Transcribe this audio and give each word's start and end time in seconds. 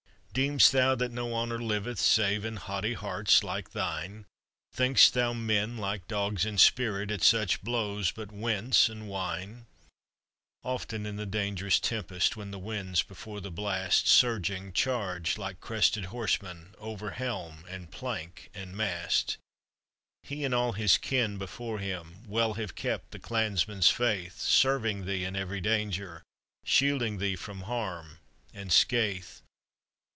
Deem'st 0.33 0.71
thou 0.71 0.95
that 0.95 1.11
no 1.11 1.33
honor 1.33 1.61
liveth, 1.61 1.99
Save 1.99 2.45
in 2.45 2.55
haughty 2.55 2.93
hearts 2.93 3.43
like 3.43 3.71
thine? 3.71 4.25
Think'st 4.71 5.13
thou 5.13 5.33
men, 5.33 5.77
like 5.77 6.07
dogs 6.07 6.45
in 6.45 6.57
spirit, 6.57 7.11
At 7.11 7.21
such 7.21 7.61
blows 7.61 8.13
but 8.13 8.31
wince 8.31 8.87
and 8.87 9.09
whine? 9.09 9.65
Often, 10.63 11.05
in 11.05 11.17
the 11.17 11.25
dangerous 11.25 11.81
tempest, 11.81 12.37
When 12.37 12.51
the 12.51 12.59
winds 12.59 13.03
before 13.03 13.41
the 13.41 13.51
blast, 13.51 14.07
Surging, 14.07 14.71
charged 14.71 15.37
like 15.37 15.59
crested 15.59 16.05
horsemen 16.05 16.75
Over 16.77 17.11
helm, 17.11 17.65
and 17.67 17.91
plank, 17.91 18.49
and 18.53 18.73
mast, 18.73 19.37
He, 20.23 20.45
and 20.45 20.55
all 20.55 20.71
his 20.71 20.97
kin 20.97 21.37
before 21.39 21.79
him, 21.79 22.23
Well 22.25 22.53
have 22.53 22.73
kept 22.75 23.11
the 23.11 23.19
clansman's 23.19 23.89
faith, 23.89 24.39
Serving 24.39 25.03
thee 25.03 25.25
in 25.25 25.35
every 25.35 25.59
danger, 25.59 26.23
Shielding 26.63 27.17
thee 27.17 27.35
from 27.35 27.63
harm 27.63 28.19
and 28.53 28.71
skaith. 28.71 29.41